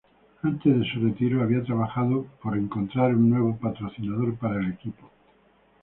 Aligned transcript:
Antes 0.41 0.79
de 0.79 0.91
su 0.91 0.99
retiro 0.99 1.43
había 1.43 1.63
trabajado 1.63 2.25
en 2.45 2.53
encontrar 2.55 3.13
un 3.13 3.29
nuevo 3.29 3.55
patrocinador 3.59 4.35
para 4.35 4.59
el 4.59 4.71
equipo. 4.71 5.11